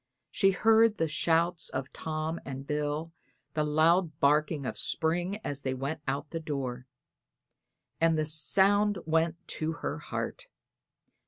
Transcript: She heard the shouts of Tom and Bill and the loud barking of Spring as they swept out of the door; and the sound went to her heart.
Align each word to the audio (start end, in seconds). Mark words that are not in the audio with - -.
She 0.31 0.49
heard 0.49 0.97
the 0.97 1.07
shouts 1.07 1.69
of 1.69 1.93
Tom 1.93 2.41
and 2.43 2.65
Bill 2.65 3.13
and 3.15 3.53
the 3.53 3.63
loud 3.63 4.19
barking 4.19 4.65
of 4.65 4.75
Spring 4.75 5.37
as 5.43 5.61
they 5.61 5.73
swept 5.73 6.01
out 6.07 6.23
of 6.23 6.29
the 6.31 6.39
door; 6.39 6.87
and 7.99 8.17
the 8.17 8.25
sound 8.25 8.97
went 9.05 9.35
to 9.49 9.73
her 9.85 9.99
heart. 9.99 10.47